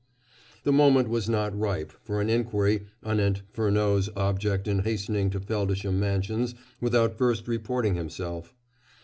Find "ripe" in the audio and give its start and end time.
1.55-1.93